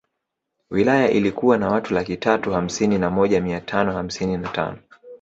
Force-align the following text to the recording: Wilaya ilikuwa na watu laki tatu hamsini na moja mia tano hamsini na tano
Wilaya 0.71 1.11
ilikuwa 1.11 1.57
na 1.57 1.69
watu 1.69 1.93
laki 1.93 2.17
tatu 2.17 2.51
hamsini 2.51 2.97
na 2.97 3.09
moja 3.09 3.41
mia 3.41 3.61
tano 3.61 3.93
hamsini 3.93 4.37
na 4.37 4.49
tano 4.49 4.77